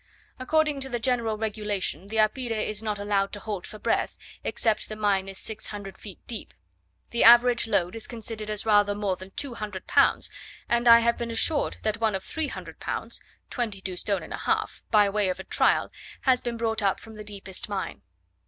According 0.39 0.81
to 0.81 0.89
the 0.89 0.97
general 0.97 1.37
regulation, 1.37 2.07
the 2.07 2.15
apire 2.17 2.57
is 2.67 2.81
not 2.81 2.97
allowed 2.97 3.31
to 3.33 3.39
halt 3.39 3.67
for 3.67 3.77
breath, 3.77 4.17
except 4.43 4.89
the 4.89 4.95
mine 4.95 5.27
is 5.27 5.37
six 5.37 5.67
hundred 5.67 5.95
feet 5.95 6.17
deep. 6.25 6.55
The 7.11 7.23
average 7.23 7.67
load 7.67 7.95
is 7.95 8.07
considered 8.07 8.49
as 8.49 8.65
rather 8.65 8.95
more 8.95 9.15
than 9.15 9.29
200 9.29 9.85
pounds, 9.85 10.31
and 10.67 10.87
I 10.87 11.01
have 11.01 11.19
been 11.19 11.29
assured 11.29 11.77
that 11.83 12.01
one 12.01 12.15
of 12.15 12.23
300 12.23 12.79
pounds 12.79 13.21
(twenty 13.51 13.79
two 13.79 13.95
stone 13.95 14.23
and 14.23 14.33
a 14.33 14.37
half) 14.37 14.81
by 14.89 15.07
way 15.07 15.29
of 15.29 15.39
a 15.39 15.43
trial 15.43 15.91
has 16.21 16.41
been 16.41 16.57
brought 16.57 16.81
up 16.81 16.99
from 16.99 17.13
the 17.13 17.23
deepest 17.23 17.69
mine! 17.69 18.01